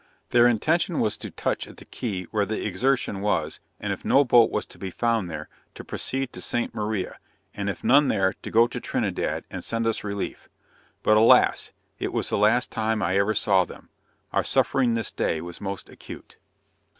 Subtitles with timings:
[0.31, 4.25] Their intention was to touch at the Key where the Exertion was and if no
[4.25, 6.73] boat was to be found there, to proceed to St.
[6.73, 7.19] Maria,
[7.53, 10.49] and if none there, to go to Trinidad and send us relief.
[11.03, 11.71] But alas!
[11.99, 13.89] it was the last time I ever saw them!
[14.33, 16.37] Our suffering this day was most acute.